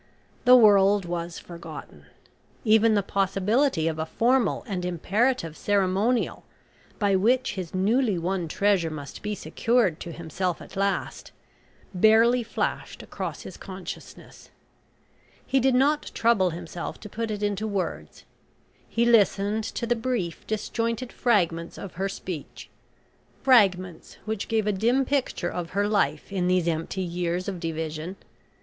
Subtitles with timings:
[0.45, 2.07] The world was forgotten.
[2.65, 6.43] Even the possibility of a formal and imperative ceremonial
[6.97, 11.31] by which his newly won treasure must be secured to himself at last,
[11.93, 14.49] barely flashed across his consciousness.
[15.45, 18.23] He did not trouble himself to put it into words.
[18.89, 22.69] He listened to the brief disjointed fragments of her speech
[23.43, 28.15] fragments which gave a dim picture of her life in these empty years of division.